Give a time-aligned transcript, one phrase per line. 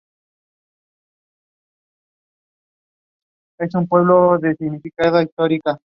[3.59, 5.77] Habita en los Emiratos Árabes Unidos.